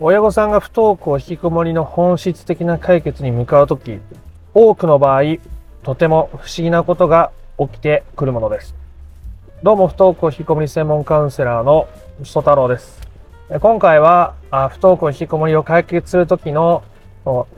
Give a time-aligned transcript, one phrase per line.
[0.00, 3.98] 親御さんが不登校引きこもりの本質的な解決に向かうとき、
[4.54, 5.22] 多くの場合、
[5.82, 8.76] とても不思議なことが起きてくるものです。
[9.64, 11.88] どうも不登校引きこもり専門カウンセラーの
[12.22, 13.00] 曽太郎です。
[13.60, 14.34] 今回は
[14.70, 16.84] 不登校引きこもりを解決するときの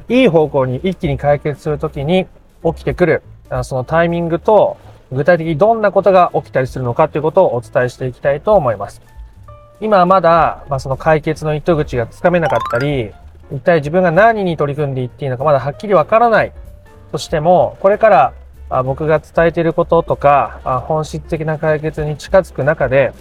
[0.09, 2.27] いい方向に一気に解決するときに
[2.65, 3.23] 起きてくる
[3.65, 4.79] そのタイミングと
[5.13, 9.03] 具体的にどんなことが起きたりするのかということをお伝えしていきたいと思います。
[9.81, 13.13] 今まだ、まあ、その解決の糸口がつかめなかったり、
[13.53, 16.53] 一体自分が何に取り組んでいっていいのかまだはっきりわからない
[17.13, 18.33] としても、これから
[18.69, 23.13] あ僕が伝えていることとかあ、本質的な解決に近づく中で、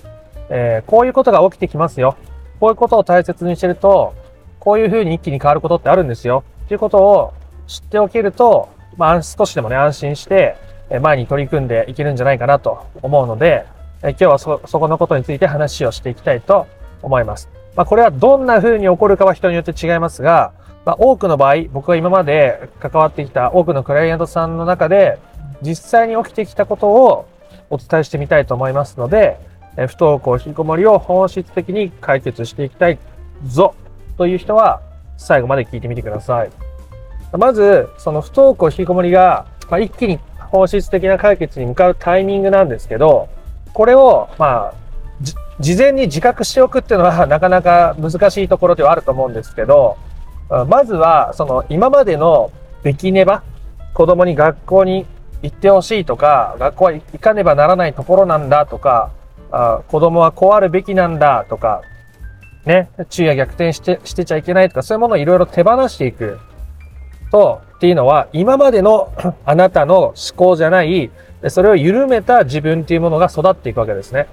[0.50, 2.16] えー、こういうことが起きてきますよ。
[2.60, 4.14] こういうことを大切にしてると、
[4.60, 6.44] こういうふうに一気に変わることってあるんですよ。
[6.66, 7.34] っていうことを
[7.68, 10.58] 知っておけると、まあ、少しでもね、安心して、
[11.02, 13.66] 前に取り組んでいけるんじゃないかなと思うので、
[14.02, 16.68] え今日はそ、そこのことについて話をしていきたいと
[17.02, 17.50] 思います。
[17.76, 20.54] まあ、これはどんな風に起こるかは人によって違いますが、
[20.86, 25.20] まあ、多くの場合、僕が今まで関わってきた多くのクライアントさんの中で、
[25.62, 27.28] 実際に起きてきたことを
[27.70, 29.38] お伝えしてみたいと思いますので、
[29.76, 32.98] え不登校、引きこもりを本質的に解決していきたい
[33.46, 33.76] ぞ
[34.18, 34.82] という人は
[35.18, 36.50] 最後まで聞いてみてください。
[37.38, 43.28] まず、その不登校、引きこもりが、まあ、一気に本質的な解決に向かうタイミングなんですけど、
[43.74, 44.74] これを、まあ、
[45.60, 49.98] 事前に自覚しておくっていうのは なかなか難しいところではあると思うんですけど、
[50.68, 53.44] まずは、その今までの出来ねば、
[53.94, 55.06] 子供に学校に
[55.44, 59.12] 行ってほしいとか、学校は行かねばならないところなんだとか、
[59.52, 61.82] あ子供はこうあるべきなんだとか、
[62.66, 66.40] ね、昼夜逆転してしてちゃいけないとか、そういうものをいろいろ手放していく
[67.32, 69.14] と、っていうのは、今までの
[69.46, 71.10] あなたの思考じゃない、
[71.48, 74.28] それを緩めた自分っていうものが育っていくわけですね。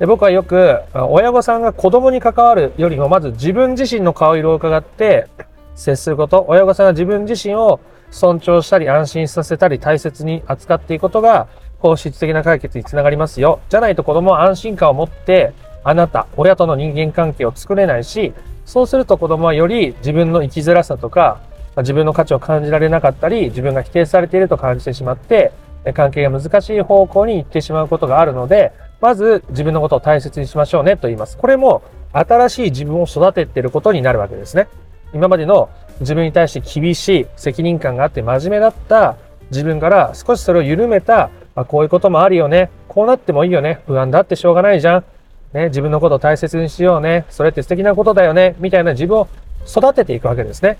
[0.00, 5.28] で僕はよく、親御さんが子供に関わるよりも、まず自分自身の顔色を伺って
[5.76, 7.78] 接すること、親御さんが自分自身を
[8.10, 11.46] 尊重したり安心させたり大切に扱っていくことが、
[11.78, 13.60] 本質的な解決につながりますよ。
[13.68, 15.52] じゃないと子供は安心感を持って、
[15.84, 18.32] あなた、親との人間関係を作れないし、
[18.64, 21.40] そうすると子供はより自分の生きづらさとか、
[21.76, 25.52] 自分の価値を感じられなかったり、自分が否定されていると感じてしまって、
[25.94, 31.36] 関係が難しい方向に行ってしまうことがあるので、まず自分のことを大切にしましょうねと言います。
[31.36, 34.68] これも新しい自分を育てていることになるわけですね。
[35.12, 39.16] 今までの自分に対して厳しい責任感があって真面目だった
[39.50, 42.70] 自分から少しそれを緩めた、まあ、こういうこともあるよね。
[42.88, 43.80] こうなってもいいよね。
[43.86, 45.04] 不安だってしょうがないじゃん。
[45.52, 47.24] ね、自分のことを大切にしようね。
[47.28, 48.54] それって素敵なことだよね。
[48.58, 49.28] みたいな自分を
[49.66, 50.78] 育てていくわけですね。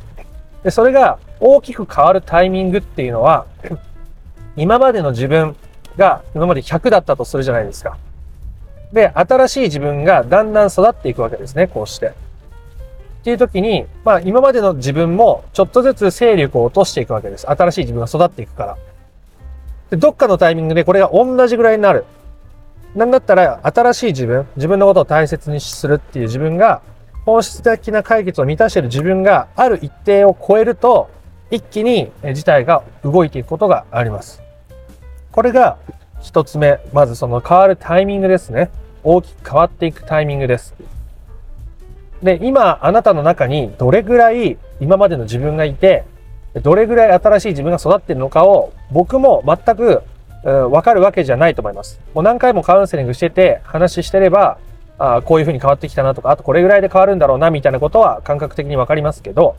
[0.63, 3.47] で、それが大きく変わるタイミングっていうのは、
[4.57, 5.57] 今までの自分
[5.97, 7.97] が今まで100だったとするじゃないですか。
[8.93, 12.09] で、新しい自分がだんだん育っていくわけですね、こうして。
[12.09, 17.49] っていう時に、まあ今までの自分もちょっとずつ勢力を落としていくわけです。
[17.49, 18.77] 新しい自分が育っていくから。
[19.91, 22.05] で、どっかのタイミングでこれが同じぐらいになる。
[22.95, 26.83] なんだったら新しい自分、自分のことを大切にするっていう自分が
[27.25, 31.11] 本質的な解決を満たしている自分がある一定を超えると、
[31.51, 34.43] 一気に事態が動いていくことがあります。
[35.31, 35.77] これが
[36.21, 36.81] 一つ目。
[36.93, 38.71] まずその変わるタイミングですね。
[39.05, 40.75] 大きく変わっていくタイミングです。
[42.23, 46.05] で、今あなたの中にどれぐらい今までの自分がいて、
[46.63, 50.03] どれぐらい新しい自分が育っているのかを僕も全く
[50.45, 52.01] わかるわけじゃないと思います。
[52.15, 54.59] もう何回もカウンセリングしてて話してれば
[55.05, 59.57] あこういう風に変わってきたなとか、あとこれぐらいで変わるんだろうなみたいなことは感覚的にわかりますけど、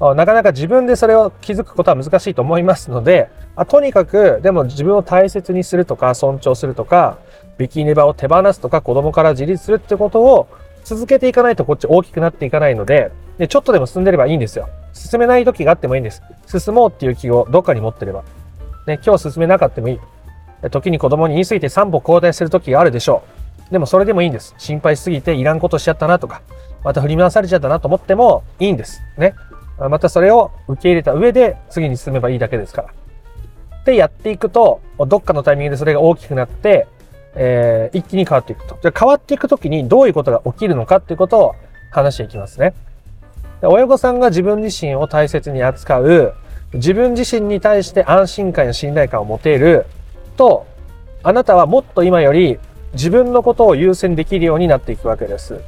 [0.00, 7.18] なかなか自分でそれを気づくことは難しいと思いますので、あとにかく、でも自分を大切にするとか、尊重するとか、
[7.58, 10.48] ビキニバを手放すとか、子供から自立するってことを
[10.84, 14.68] 続けていかないとこっち大きくなっていかないので、で、ちょっとでも進んでればいいんですよ。
[14.94, 16.22] 進めない時があってもいいんです。
[16.46, 18.22] 進もうっていう気をどっかに持ってれば。
[18.86, 20.00] ね、今日進めなかったもいい。
[20.70, 23.35] 時に子供に言い過ぎて3歩交代する時があるでしょう。
[23.70, 24.54] でもそれでもいいんです。
[24.58, 26.42] 心配しすぎていらんことしちゃったなとか、
[26.84, 29.00] また振り回されちゃったなと思ってもいいんです。
[29.18, 29.34] ね。
[29.78, 32.88] またそれを受け入れた上で次に進めばいいだけですから。
[33.84, 36.86] でやっていくと、どっかのタイミングでそれが大きくなって、
[37.34, 38.78] えー、一気に変わっていくと。
[38.82, 41.54] じゃ変わっていくときにどういうことが起きるのかっていうことを
[41.90, 42.74] 話していきますね。
[43.62, 46.34] 親御さんが自分自身を大切に扱う、
[46.74, 49.86] 自分自身に対して安心感や信頼感を持てる
[50.36, 50.66] と、
[51.22, 52.58] あなたはもっと今より
[52.96, 55.60] 自分のことを優先できるようになっていくわけです。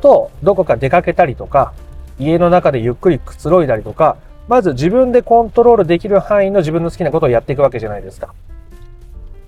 [0.00, 1.74] と、どこか出かけたりとか、
[2.18, 4.16] 家の中でゆっくりくつろいだりとか、
[4.48, 8.34] まず自分でコントロールできる範囲の自分の好きなことをやっていくわけじゃないですか。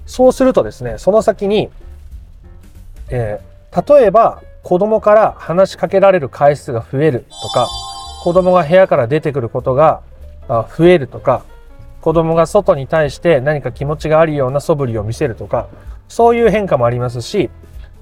[0.06, 1.70] そうするとですね、その先に、
[3.08, 7.66] えー、例えば、子供から話しかけられる回数が増えるとか、
[8.22, 10.02] 子供が部屋から出てくることが
[10.48, 11.42] 増えるとか、
[12.02, 15.68] 子供が外に対して何か気持ちがあるような素振りを見せるとか、
[16.08, 17.48] そういう変化もありますし、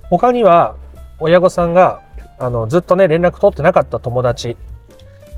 [0.08, 0.75] 他には
[1.20, 2.02] 親御さんが
[2.38, 4.56] あのずっとね連絡取ってなかった友達、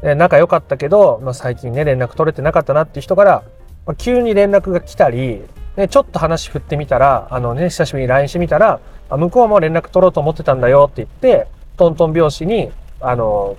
[0.03, 3.43] 仲良かったけど、まあ、最近ね連絡取れてなかったなっていう人から、
[3.85, 5.43] まあ、急に連絡が来たり、
[5.77, 8.81] ね、ちょっと話振ってみたら、あのね、久しぶりに LINE してみたら、
[9.11, 12.71] あ向こうも連絡取ろうと思ってたんだよって言って、トントン拍子に、
[13.01, 13.57] あの、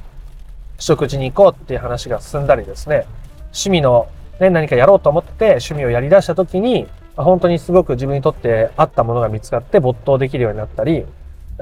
[0.79, 3.05] 食事に行こうっていう話が進んだりですね、
[3.47, 4.07] 趣味の、
[4.39, 11.05] ね、何かやろうと思って趣味をやり出した時に、本当にすごく自分にとって合ったものが見つかって没頭できるようになったり、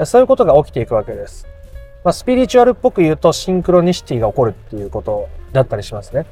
[0.06, 1.48] そういうことが起きていくわけです。
[2.04, 6.26] まあ、スピリチュアルっぽく言うとシンクロニシティが起こるっていうことだったりしますね。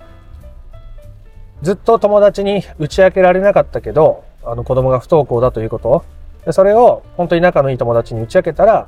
[1.61, 6.05] ずっと友達に打ち明けられなかったけど、あの子供が不登校だということ
[6.45, 8.87] でそれを本当に仲のいい友達に打ち明けたら、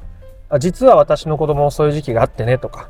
[0.58, 2.90] 実は私の子供もそういう時期があってねとか、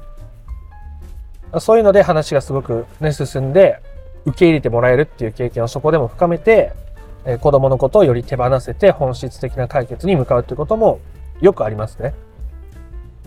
[1.59, 3.81] そういうので話がすごくね、進んで、
[4.25, 6.73] 受け入れてもらえるっていう経験をそこでも深めて、
[7.25, 10.99] え子供のことをより手放せて本質的な解決に向かうということも
[11.39, 12.13] よくありますね。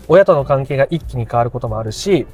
[0.07, 2.27] 親との関係が一気に変わることもあるし、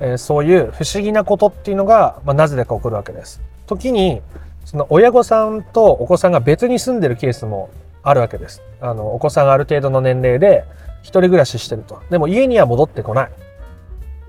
[0.00, 3.40] え、そういう不思議なことっていうのが、まあ、なぜだか起こるわけです。
[3.66, 4.22] 時に、
[4.64, 7.70] その親御さんとお子さんが別に住んでるケースも
[8.02, 8.62] あるわけです。
[8.80, 10.64] あの、お子さんがある程度の年齢で
[11.02, 12.00] 一人暮らししてると。
[12.10, 13.30] でも家には戻ってこない。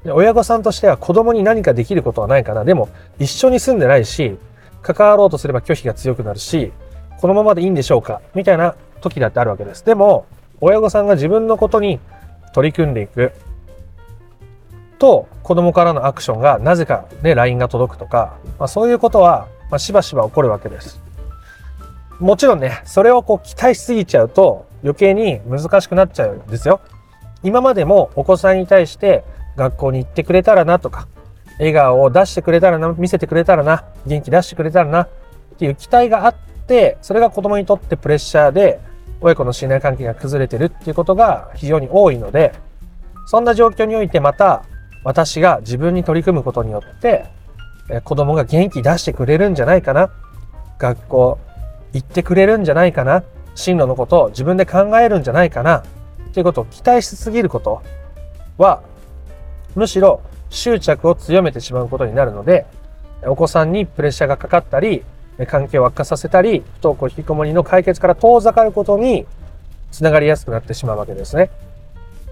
[0.04, 2.64] で親御さんとしては子供に何かできることはないかな。
[2.64, 4.38] でも一緒に住んでないし、
[4.82, 6.72] 関わろうとすれば拒否が強くなるし、
[7.20, 9.86] このままでいいんでしょうかみたいな時だってあるわけです。
[9.86, 10.26] でも、
[10.62, 12.00] 親御さんが自分のことに
[12.54, 13.32] 取り組んでいく
[14.98, 21.02] と子供からのアクションがなぜかね LINE が届くとか、まあ、そういうことは、まあ、しばしば起こるわけです。
[22.20, 26.82] もちろんねそれをこう期待しすぎちゃうと余計に難しくなっちゃうんですよ。
[27.44, 29.24] 今までもお子さんに対して
[29.60, 31.08] 学校に行ってくれたらなとか
[31.60, 35.10] 笑顔を出してくれたらな見せてくれたらな元気出してくれたらなっ
[35.58, 36.36] ていう期待があっ
[36.68, 38.80] てそれが子供にとってプレッシャーで
[39.22, 42.54] 親子の信頼関係が崩れてるっていうことが非常に多いので
[43.28, 44.64] そんな状況においてまた
[45.04, 47.26] 私が自分に取り組むことによって、
[47.90, 50.10] え子供が元気出してくれるんじゃないかな。
[50.78, 51.40] 学校
[51.94, 53.24] 行ってくれるんじゃないかな。
[53.56, 55.78] 進路のことを自分で考えるんじゃないかな。
[55.78, 55.84] っ
[56.34, 57.82] ていうことを期待しすぎること
[58.58, 58.82] は、
[59.76, 62.66] むしろ執着を強めてしまうことになるので、
[63.24, 65.04] お子さんにプレッシャーがかかったり、
[65.48, 69.26] 関係を悪化させたり、不登校引きこもりの解決から遠ざかることに
[69.92, 71.50] つながりやすくなってしまうわけですね。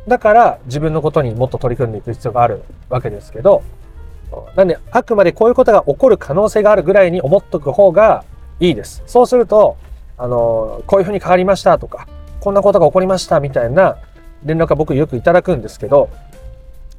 [0.07, 3.61] だから自分のことにもっと取り組んでいく必要があるわけですけど、
[4.55, 8.23] なんであくまでこういうことが起こる可能性があるぐらいに思っとく方が
[8.59, 9.03] いいです。
[9.05, 9.77] そうすると、
[10.17, 12.07] あの、こういうふうに変わりましたとか、
[12.39, 13.97] こんなことが起こりましたみたいな
[14.43, 16.09] 連絡が僕よくいただくんですけど、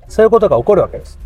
[0.08, 1.18] そういうことが起こるわけです。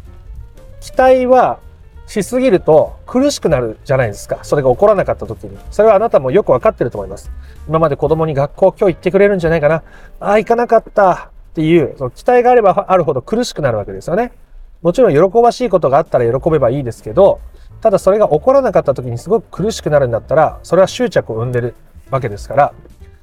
[0.81, 1.59] 期待は
[2.07, 4.39] しすぎると苦しくなるじゃないですか。
[4.43, 5.57] それが起こらなかった時に。
[5.71, 7.31] それはあなたもよくわかってると思います。
[7.69, 9.77] 今まで子供に学校今日行ってくれるんじゃないかな。
[10.21, 11.31] ああ、行かなかった。
[11.53, 14.33] っていう、その期待があればあるほど苦しくなるわけですよね。
[14.81, 17.41] もちろん喜ばしいことがあったら喜べばいいですけど、
[17.83, 21.75] ただそれが起こらなかった時にすごく苦しくなるんだったら、それは執着を生んでる
[22.11, 22.75] わけですから、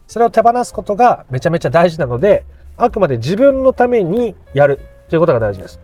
[0.07, 2.45] それを手放すことがめちゃめちゃ大事なので、
[2.77, 4.79] あくまで自分のためにやる
[5.09, 5.79] ということが大事です。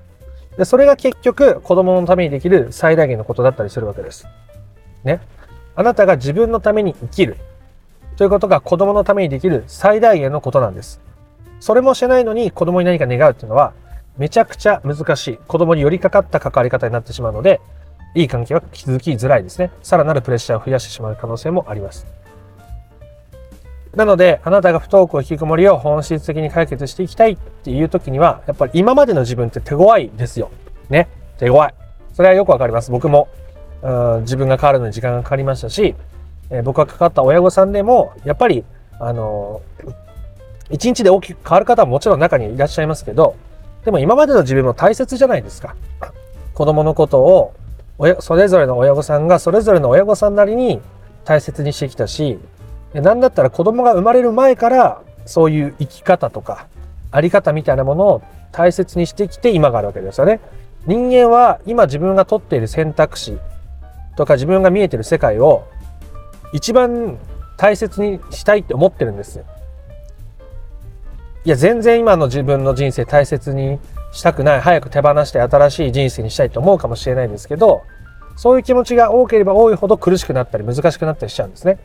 [0.57, 4.27] で、それが結局子供のためにできる最大限のことだったりするわけです。
[5.03, 5.20] ね。
[5.75, 7.38] あなたが自分のために生きる
[8.15, 11.01] ということが子供のためにできる最大限のことなんです。
[11.60, 13.74] それもしてないのに子供に何か願うっていうのは、
[14.17, 15.38] めちゃくちゃ難しい。
[15.48, 17.60] 子供に寄りかかった関わり方になってしまうので、
[18.13, 19.72] いい関係は築きづらいですね。
[19.84, 22.08] さらなるプレッシャーを増やしてしまう可能性もあります。
[23.96, 30.52] なので、あなたが不登校引きこもりを本質的に解決していきたいっていう時には、やっぱり今までの自分って手強いですよ。
[30.90, 31.08] ね。
[31.38, 31.70] 手強い。
[32.14, 32.92] それはよくわかります。
[32.92, 33.28] 僕も、
[34.22, 35.96] 自分が変わるのに時間がかかりましたし、
[36.50, 38.64] えー、僕がかかった親御さんでも、やっぱり、
[39.00, 40.06] あのー
[40.70, 43.36] 一日で大きく変わる方ももちろん中にいらっしゃいますけど、
[43.84, 45.75] でも今までの自分も大切じゃないですか。
[46.54, 47.54] 子供のことを、
[48.20, 50.82] それぞれの親御さんがそれぞれの親御さんなりに
[51.24, 52.40] 大切にしてきたし、
[53.02, 56.68] なんだったら子供が生まれる前からそういう生き方とか、
[57.12, 58.22] あり方みたいなものを
[58.52, 60.40] 大切にしてきて今があるわけですよね。
[60.86, 63.38] 人間は今自分が取っている選択肢
[64.16, 65.66] とか自分が見えてる世界を
[66.54, 67.18] 一番
[67.58, 69.46] 大切にしたいって思ってるんですよ。
[71.44, 73.80] いや、全然今の自分の人生大切に
[74.12, 77.84] したくない、早く手放して新しい人生にしたいと思うかもしれないですけど、
[78.36, 81.78] そういう気持ちが多ければ多いほど苦しくなったり難しくなったりしちゃうんですね。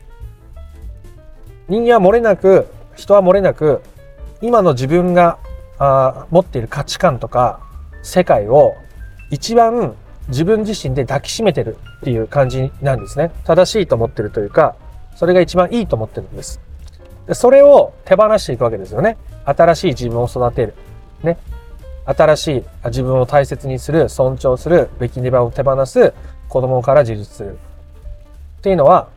[1.71, 3.81] 人間は漏れなく、人は漏れなく、
[4.41, 5.37] 今の自分が
[5.79, 7.61] あ持っている価値観とか
[8.03, 8.75] 世界を
[9.29, 9.95] 一番
[10.27, 13.31] 自分自身で抱きしめてるっていう感じなんですね。
[13.45, 14.75] 正しいと思ってるというか、
[15.15, 16.59] それが一番いいと思ってるんです。
[17.25, 19.15] でそれを手放していくわけですよね。
[19.45, 20.73] 新しい自分を育てる。
[21.23, 21.37] ね。
[22.05, 26.13] 新しい自分を大切にする、尊重する、べきネバを手放す、
[26.49, 27.57] 子供から自立する。
[28.57, 29.07] っていうのは、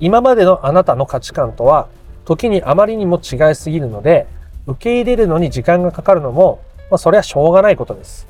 [0.00, 1.88] 今までのあなたの価値観とは、
[2.24, 4.26] 時にあまりにも違いすぎるので、
[4.66, 6.60] 受け入れるのに時間がかかるのも、
[6.90, 8.26] まあ、それはしょうがないことです。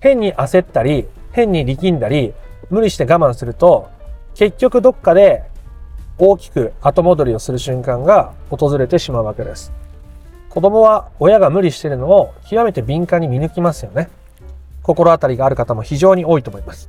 [0.00, 2.34] 変に焦ったり、変に力んだり、
[2.70, 3.88] 無理して我慢すると、
[4.34, 5.44] 結局どっかで
[6.18, 9.72] 大きく後戻りをする瞬間が訪れてしまうわけです。
[10.48, 14.08] 子供は親が無理してるのを極めて敏感に見抜きますよね。
[14.82, 16.88] 心当たりがある方も非常に多いと思います。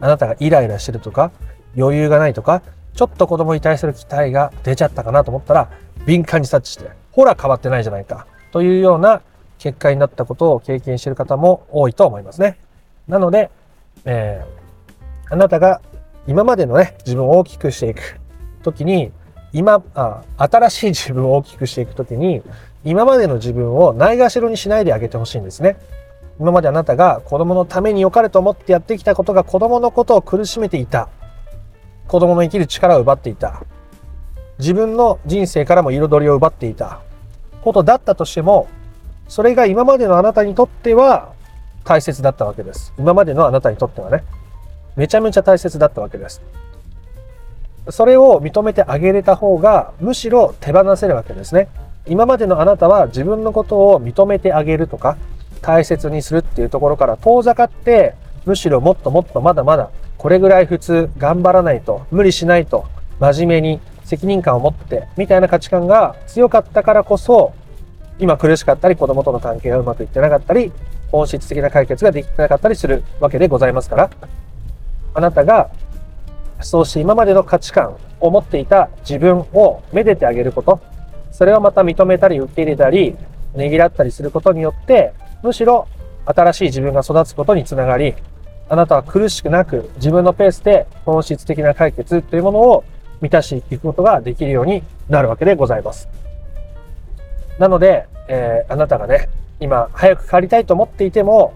[0.00, 1.30] あなたがイライラしてるとか、
[1.76, 2.62] 余裕がないとか、
[2.94, 5.70] ちょっと子供に対する期待が出ちゃったかなと思ったら、
[6.06, 9.22] 敏感に察知して、ほら変わってないじゃないか、というような
[9.58, 12.58] 結果になったことを経験している方も多いと思いますね。
[13.06, 13.50] なので、
[14.04, 15.80] えー、あなたが
[16.26, 18.20] 今までのね、自分を大きくしていく
[18.62, 19.12] 時に、
[19.52, 22.42] 今あ、新しい自分を大きくしていくときに、
[22.84, 25.78] 今までの自分をないがしろにしないであげてほしいんですね。
[26.38, 31.08] 今まであなたが子供のために良かれと思ってやってきたことが子供のことを苦しめていた。
[32.08, 33.62] 子供の生きる力を奪っていた。
[34.58, 37.00] 自分の人生からも彩りを奪っていた
[37.62, 38.66] ことだったとしても、
[39.28, 41.32] それが今までのあなたにとっては
[41.84, 42.92] 大切だったわけです。
[42.98, 44.24] 今までのあなたにとってはね。
[44.96, 46.42] めちゃめちゃ大切だったわけです。
[47.90, 51.68] それを認めてあげれた方が、むしろ手放せるわけですね。
[52.06, 55.16] 今までのあなたは自分のことを認めてあげるとか、
[55.60, 62.84] 大切にするっていうところから遠ざかって、むしろもっともっとまだまだ、これぐらい普通頑張らないと、無理しないと、
[63.20, 67.54] 真面目に責任感を持って、みたいな価値観が強かったからこそ、
[68.18, 70.72] 今苦しかったり、子供との関係がうまくいってなかったり、
[71.10, 74.10] 本質的な解決ができてなかったりするわけでございますから、
[75.14, 75.70] あなたが
[76.60, 80.80] そうして今までの価値観を持っていた自分をめでてあげること、
[81.30, 83.16] それをまた認めたり受け入れたり、
[83.54, 85.86] ねぎらったりすることによって、むしろ
[86.26, 88.14] 新しい自分が育つことにつながり、
[88.68, 92.84] あなたは苦しくなく自分のペースで本質的な解決というものを
[93.20, 96.08] 満たしていくことができるようになるわけでございます。
[97.58, 99.28] なので、えー、あなたがね、
[99.60, 101.54] 今早く帰りたいと思っていても、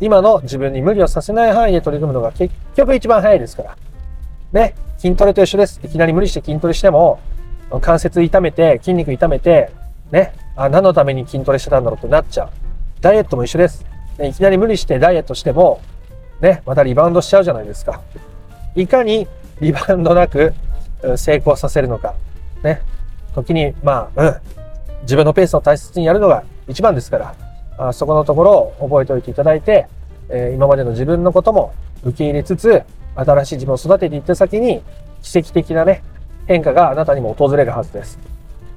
[0.00, 3.76] 今の自分に無理をさせない範囲で取り組むのが結局一番早いですから。
[4.52, 5.80] ね、筋トレと一緒です。
[5.82, 7.18] いきなり無理して筋トレしても、
[7.80, 9.70] 関節痛めて、筋肉痛めて、
[10.12, 12.48] ね、あ、何のために筋トレしてたんだろうってなっちゃう。
[13.00, 13.84] ダイエットも一緒です。
[14.22, 15.80] いきなり無理してダイエットしても、
[16.40, 18.00] ね、またリバウンドしちゃうじゃないですか。
[18.74, 19.26] いかに
[19.60, 20.52] リバウンドなく
[21.16, 22.14] 成功させるのか。
[22.62, 22.82] ね。
[23.34, 24.36] 時に、まあ、うん。
[25.02, 27.34] 自分のペースを大切にやるのが一番ですから、
[27.76, 29.86] あそこのところを覚えておいていただいて、
[30.28, 31.74] えー、今までの自分のことも
[32.04, 32.82] 受け入れつつ、
[33.14, 34.82] 新しい自分を育てていった先に、
[35.22, 36.02] 奇跡的なね、
[36.46, 38.18] 変化があなたにも訪れるはずです。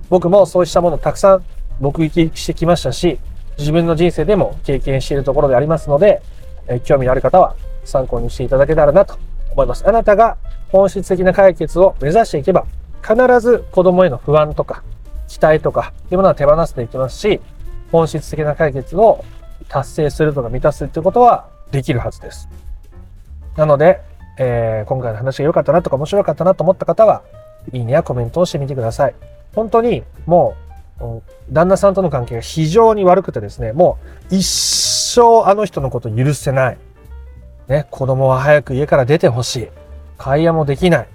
[0.10, 1.44] 僕もそうしたものをたくさん
[1.80, 3.20] 目撃してきましたし、
[3.58, 6.22] 自分の人生でも経験しているところでありますので、
[6.68, 9.18] え興味のある方は参考にしていただけたらなと
[9.52, 9.88] 思います。
[9.88, 10.38] あなたが
[10.72, 12.66] 本質的な解決を目指していけば、
[13.02, 14.84] 必ず子供への不安とか、
[15.28, 17.40] 期待とか、っていうものは手放していきますし、
[17.92, 19.24] 本質的な解決を
[19.70, 22.50] 達成するとか満たすっていうことはできるはずです。
[23.56, 24.02] なので、
[24.38, 27.24] えー、今回の話が良かったなとか面白かったなと思った方は、
[27.72, 29.16] いいねやコメントをしてみてください。
[29.56, 30.56] 本当にも
[31.00, 33.98] う、旦那さんとの関係が非常に悪くてですね、も
[34.32, 34.44] う一
[35.18, 36.78] 生あの人のこと許せない。
[37.68, 39.68] ね、子供は早く家から出てほしい。
[40.18, 41.08] 会話もできない。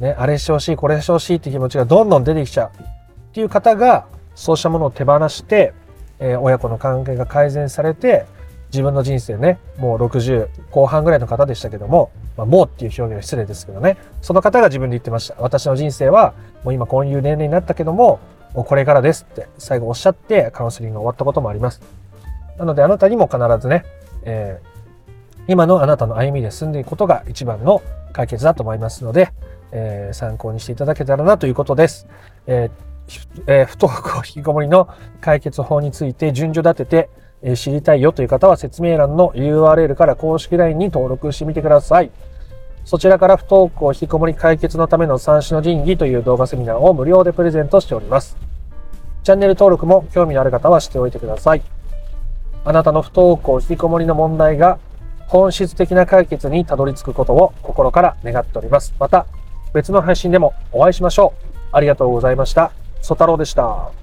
[0.00, 2.70] ね、あれしてほしい、これしてほしいって気持ちがどんどん出てきちゃう。
[2.82, 5.74] っていう方が、そうしたものを手放して、
[6.18, 8.26] えー、親子の関係が改善されて、
[8.72, 15.34] 自分の人生ね、もう60後半ぐらいの方でしたけども、まあ、もうっていう表現は失礼ですけどね、その方が自分で言ってました。
[15.38, 16.32] 私の人生は、
[16.64, 18.18] もう今こういう年齢になったけども、
[18.54, 21.80] もうこれからですって最後おっしゃってカウンセリングが終わったこともあります。
[22.58, 23.84] なのであなたにも必ずね、
[24.22, 27.82] えー、今のあなたの歩みで進んでいくことが一番の
[28.12, 29.32] 解決だと思いますので、
[29.72, 32.06] えー、参考にしていただけたらなということです。
[32.46, 32.92] えー
[33.46, 34.88] えー、不登校引きこもりの
[35.20, 37.10] 解決法について順序立てて、
[37.44, 42.10] え知りたいよという方は説明欄の URL から公式 LINE に登録してみてください。
[42.84, 48.36] そちらから不登校引きこもり解決のための三種の神器という動画セミナーを無料でプレゼントしております。
[49.24, 51.62] チャンネル登録も興味のある方はしておいてください。
[52.64, 54.78] あなたの不登校引きこもりの問題が
[55.26, 58.94] 本質的な解決にたどり着くことを心から願っております。
[58.98, 59.26] また
[59.72, 61.48] 別の配信でもお会いしましょう。
[61.72, 62.72] ありがとうございました。
[63.00, 64.01] ソタロウでした。